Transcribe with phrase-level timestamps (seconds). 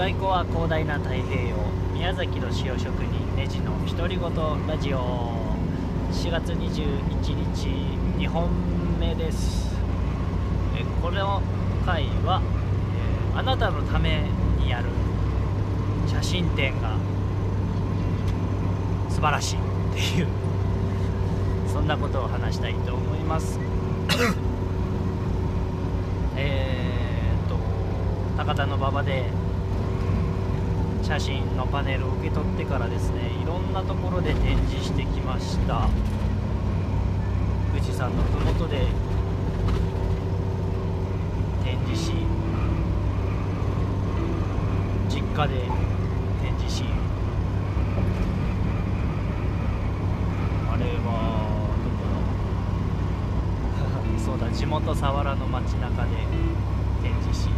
[0.00, 1.56] 在庫は広大な太平洋
[1.92, 5.54] 宮崎の塩職人ネジの独り言ラジオ。
[6.10, 7.68] 4月21日
[8.16, 8.48] 2本
[8.98, 9.76] 目です。
[10.74, 11.42] えこの
[11.84, 12.40] 回は、
[13.34, 14.22] えあなたのため
[14.58, 14.86] にやる
[16.08, 16.96] 写真展が
[19.10, 20.28] 素晴らしいっていう
[21.70, 23.60] そんなことを話したいと思います。
[26.36, 27.56] えーっと
[28.38, 29.49] 高田の馬場で
[31.10, 35.88] 写真のパネルを受け取ってからですねいろんなところで展示してきました。
[37.72, 38.86] 富士山の麓で
[41.64, 42.12] 展示し
[45.08, 45.54] 実家で
[46.42, 46.84] 展示し。
[50.72, 52.06] あれはどこ
[54.14, 54.22] だ？
[54.24, 56.10] そうだ地元佐原の街中で
[57.02, 57.48] 展示し。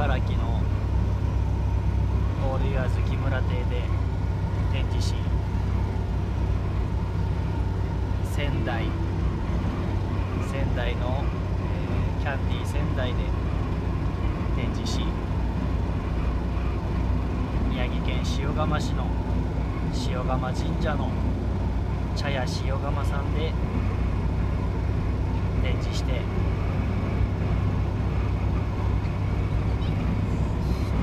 [0.00, 0.62] 茨城の
[2.50, 3.82] オールイヤーズ木村邸で
[4.72, 5.14] 展示し
[8.34, 8.84] 仙台。
[10.50, 13.16] 仙台の、えーキャンディー仙台で
[14.56, 15.00] 展示し
[17.68, 19.06] 宮城県塩釜市の
[20.08, 21.10] 塩釜神社の
[22.16, 23.52] 茶屋塩釜さんで
[25.62, 26.20] 展示して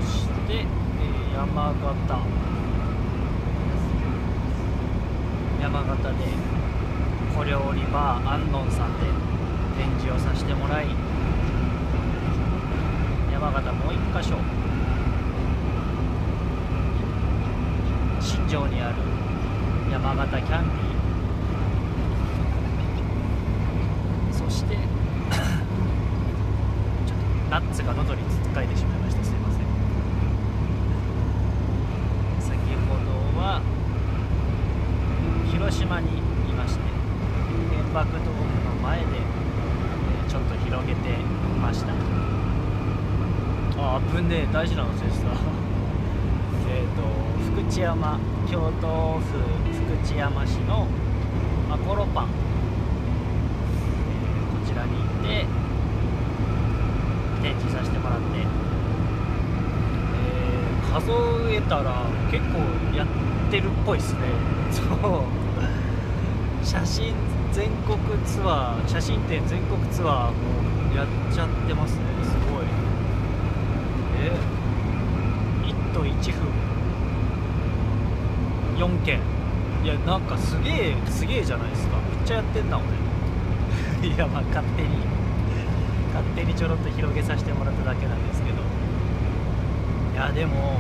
[0.05, 1.87] そして、えー山形。
[5.61, 6.09] 山形で
[7.35, 9.05] 小料理バーアンノンさんで
[9.77, 10.87] 展示をさせてもらい
[13.31, 14.35] 山形もう一箇所
[18.19, 18.95] 新庄にある
[19.91, 20.97] 山形キャンディー。
[24.31, 24.83] そして ちょっ
[27.49, 29.63] とナッツが喉につっかえてしまいましたすいません
[32.39, 32.55] 先
[32.87, 32.95] ほ
[33.35, 33.61] どは
[35.51, 36.21] 広島にい
[36.53, 36.81] まして
[37.97, 38.29] 原爆ドーム
[38.63, 41.17] の前でえーちょっと広げて
[41.59, 41.93] ました。
[43.79, 45.25] あ危ねえ大事なの忘れてた
[46.69, 47.01] えっと
[47.61, 49.39] 福知山京都府
[49.73, 50.85] 福知山市の
[51.67, 55.45] マコロパン、えーこちらに行って
[57.41, 61.11] 展示させてもらって、えー数
[61.51, 62.59] えたら結構
[62.95, 63.07] やっ
[63.49, 64.19] てるっぽいですね。
[64.71, 64.85] そう。
[66.65, 67.13] 写真
[67.57, 72.03] 全国ツアー写真展全国ツアーもやっちゃってますね。
[72.23, 72.65] すごい。
[74.21, 74.31] え
[75.65, 76.45] 1都1府。
[78.77, 79.19] 4件
[79.83, 81.97] いやなんかすげえすげえじゃないですか。
[81.97, 82.85] めっちゃやってんな俺
[84.07, 84.89] いやまあ勝手に。
[86.13, 88.57] 勝手にちょろっと広げさせてもらっただけなんですけど。
[90.13, 90.79] いやでも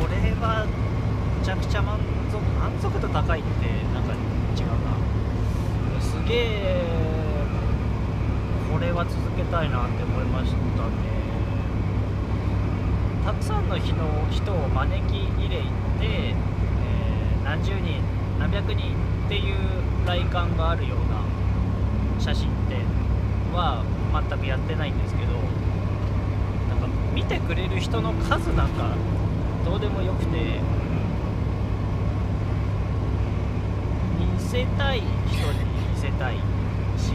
[0.00, 0.66] これは
[1.38, 3.91] めちゃくちゃ満足満足度高いって。
[6.26, 6.84] げえ
[8.72, 10.62] これは続けたいなって思いましたね。
[13.24, 13.94] たくさんの人
[14.52, 15.64] を招き入れて、
[16.02, 16.52] えー
[17.44, 18.00] 何十人
[18.38, 18.94] 何百人
[19.26, 19.56] っていう
[20.06, 21.22] 来館があるような
[22.20, 22.78] 写真展
[23.52, 28.94] は全くやってないんですけどなんか見てくれる人の数なんか
[29.64, 30.60] どうでもよくて
[34.18, 35.71] 見せたい人に
[36.02, 36.34] せたい
[36.98, 37.12] し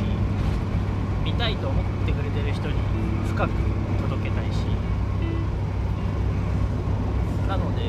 [1.26, 2.76] 見たいと思ってくれてる人に
[3.28, 3.52] 深く
[4.02, 4.64] 届けたいし。
[7.50, 7.82] なので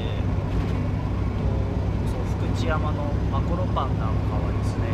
[2.11, 4.87] そう福知山のマコロパンなんかはですね。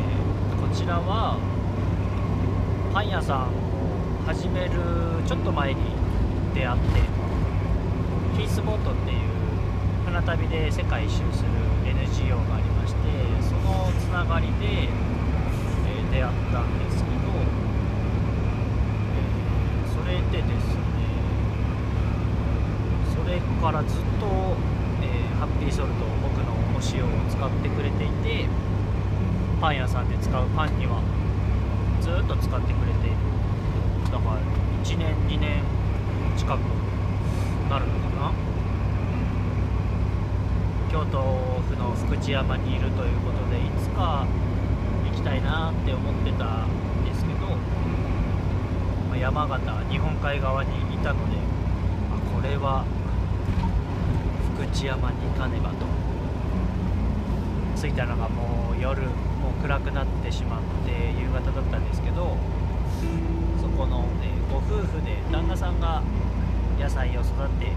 [0.61, 1.39] こちらは
[2.93, 3.49] パン屋さんを
[4.27, 4.73] 始める
[5.27, 5.81] ちょっと前に
[6.55, 7.01] 出会って
[8.35, 9.19] フィースボートっていう
[10.05, 11.49] 船旅で世界一周する
[11.89, 12.99] NGO がありまして
[13.41, 14.89] そのつながりで、
[16.15, 17.17] 出会ったんですけど、
[19.11, 20.81] えーそれでですね
[23.15, 24.27] それからずっと、
[25.03, 28.47] えーハッピーソルト僕のお塩を使ってくれていて
[29.61, 31.03] パン屋さんで使うパンには
[32.01, 33.17] ずっと使ってくれている
[34.13, 34.41] だから
[34.85, 35.63] 1年2年
[36.37, 36.61] 近く
[37.69, 38.33] なるのかな。
[40.91, 41.19] 京都
[41.69, 44.25] 府の福知山にいるということでいつか
[45.25, 47.47] たいなって思ってたんですけど、
[49.09, 51.37] まあ山形日本海側にいたので
[52.13, 52.85] あこれは
[54.55, 55.87] 福知山に行かねばと。
[57.85, 62.37] 着いたのがもう夜もう暗くなってしまって夕方だったんですけど
[63.61, 66.03] そこの、えご夫婦で旦那さんが
[66.81, 67.27] 野菜を育
[67.61, 67.73] て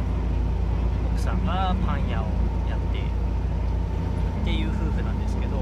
[1.12, 2.26] 奥さんがパン屋を
[2.70, 5.58] やってっていう夫婦なんですけど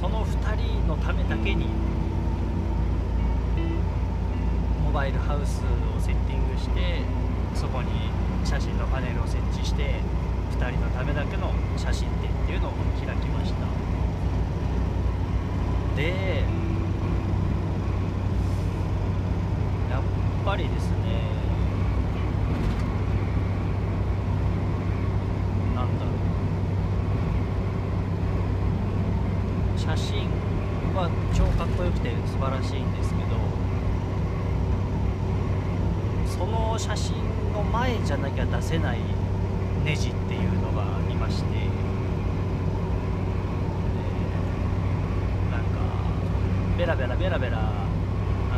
[0.00, 1.66] その2人のためだけに
[4.84, 7.00] モバイルハウスをセッティングして
[7.54, 7.88] そこに
[8.44, 10.00] 写真のパネルを設置して
[10.58, 12.72] 2人のためだけの写真展っていうのを
[13.04, 13.66] 開きました。
[15.96, 16.44] で
[19.90, 20.02] やっ
[20.44, 20.96] ぱりですね
[25.74, 26.10] なんだろ
[29.74, 30.28] う写真
[30.94, 33.36] は超かっこよくて素晴らしいんですけど
[36.26, 36.44] そ
[36.78, 37.14] 写真
[37.52, 38.98] の前じゃなきゃ出せない
[39.84, 41.60] ネジっていうのがありまして、で
[45.50, 45.68] なんか
[46.76, 47.60] ベラベラベラベラあ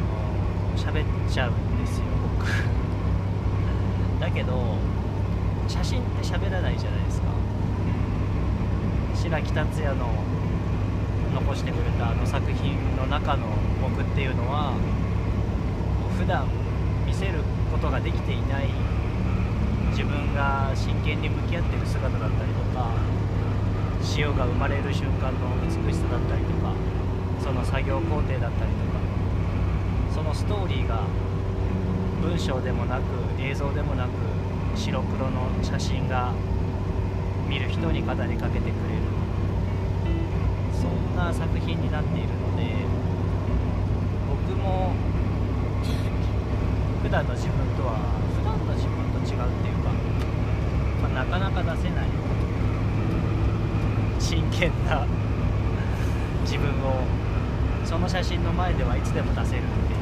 [0.00, 2.06] の喋っちゃうんですよ
[2.38, 2.46] 僕。
[4.20, 4.76] だけど
[5.68, 7.28] 写真って喋らないじゃないですか。
[9.14, 10.08] 白木達也の
[11.34, 13.46] 残してくれたあの作品の中の
[13.82, 14.72] 僕っていうのは
[16.18, 16.46] 普段
[17.06, 18.68] 見せることができていない
[19.90, 22.92] 自分が真剣に向き合ってる姿だったりとか
[24.02, 26.74] 潮が生まれる瞬間の美しさだったりとか
[27.42, 29.00] その作業工程だったりとか
[30.14, 31.02] そのストーリーが
[32.22, 33.02] 文章でもなく
[33.40, 34.10] 映像でもなく
[34.74, 36.32] 白黒の写真が
[37.48, 39.18] 見る人に語りかけてくれる。
[40.80, 42.62] そんな作品になっているので
[44.28, 44.94] 僕も
[47.02, 47.98] 普段の自分とは
[48.38, 49.90] 普段の自分と違うっていうか、
[51.02, 52.08] まあなかなか出せない
[54.20, 55.04] 真剣な
[56.42, 57.02] 自分を
[57.84, 59.98] その写真の前ではいつでも出せるっていう、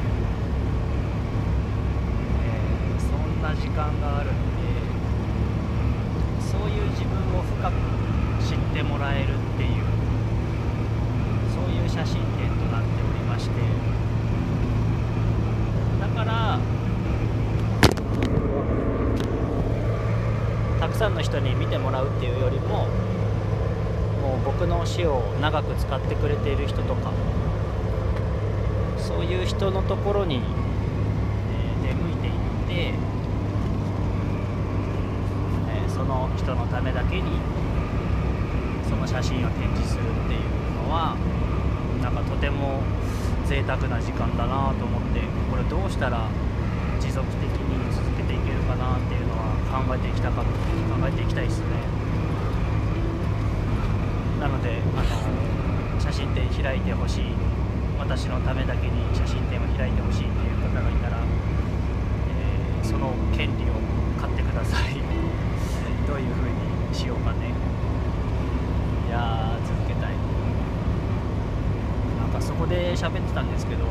[2.45, 4.69] えーそんな時間があるので
[6.41, 7.73] そういう自分を深く
[8.45, 9.71] 知ってもらえるっていう
[11.49, 13.55] そういう写真展となっておりまして。
[15.99, 16.59] だから
[20.87, 22.87] たくさんの人に見てもらうっていうよりも
[24.21, 27.11] もう僕の詩を長く使ってくれている人とか
[28.97, 30.41] そういう人のところに、えー
[31.87, 32.93] 出向いていって、
[35.67, 37.23] えーその人のためだけに
[38.87, 40.39] その写真を展示するっていう
[40.87, 41.17] のは
[42.01, 42.81] なんかとても
[43.45, 45.19] 贅沢な時間だなと思って
[45.51, 46.29] これどうしたら
[47.01, 47.77] 持続的に
[49.77, 50.47] 考えていきたか考
[51.07, 51.65] えていきたいですね。
[54.41, 57.25] なのであの写真展開いてほしい
[57.99, 63.73] 私のためだけに写真展を開いてほしいっていう方がいたら、えーその権利を
[64.19, 64.95] 買ってください。
[66.07, 67.53] どういう風にしようかね。
[69.07, 70.13] いやー続けたい。
[72.19, 73.85] なんかそこで喋ってたんですけど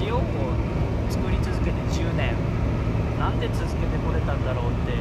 [0.00, 0.65] 塩を
[3.40, 4.96] で続けてこれたんだろうって。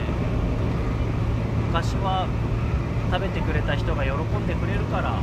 [1.76, 2.26] 昔は
[3.12, 5.20] 食べてくれた人が喜んでくれるから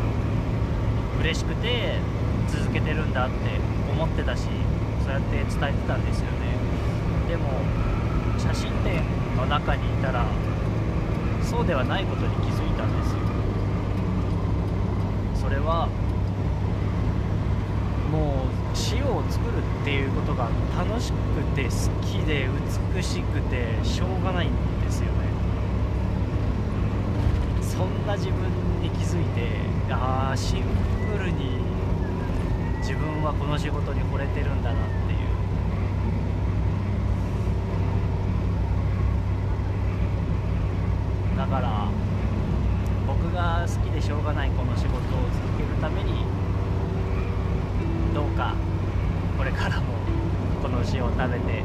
[1.19, 1.97] 嬉しくて
[2.47, 3.35] 続けてるんだって
[3.91, 4.49] 思ってたし
[5.03, 5.57] そうやって伝えて
[5.89, 6.53] たんですよね。
[7.27, 7.49] でも
[8.39, 9.01] 写真展
[9.35, 10.27] の中にいたら
[11.43, 13.19] そうではないことに気づいたんですよ。
[15.41, 15.89] それは
[18.13, 18.49] もう
[18.93, 21.17] 塩を作るっていうことが楽しく
[21.57, 21.71] て好
[22.07, 22.47] きで
[22.95, 24.51] 美しくてしょうがないん
[24.85, 25.13] ですよね。
[27.63, 28.37] そんな自分
[28.83, 29.49] に気づいて
[29.91, 30.63] ああシン
[31.17, 31.57] プルに
[32.81, 35.19] 自分はこの仕事に惚れてるんだなっていう
[41.39, 41.89] だから
[43.07, 46.25] 僕が好きでしょうがないこの仕事を続けるために
[48.15, 48.55] どうか
[49.39, 50.03] これからも
[50.93, 51.65] この詩を食べて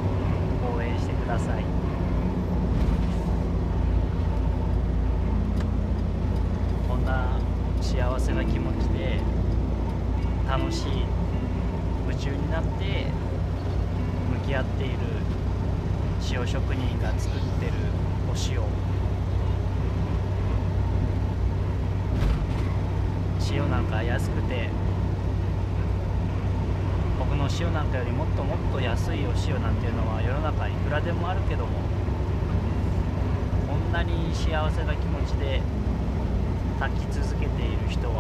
[0.74, 1.63] 応援してください。
[6.88, 7.38] こんな
[7.81, 9.19] 幸せな気持ちで
[10.48, 11.03] 楽しい
[12.07, 13.07] 夢中になって
[14.31, 14.98] 向き合っている
[16.31, 17.74] 塩職人が作ってる
[18.31, 18.62] お塩。
[23.51, 24.69] 塩なんか安くて
[27.60, 31.72] 塩なんかよりもっともっと安いお塩なんていうのは世の中いくらでもあるけども
[33.68, 35.62] こんなに幸せな気持ちで
[36.80, 38.17] 炊き続けている人は